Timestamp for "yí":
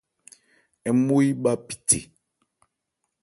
1.25-1.31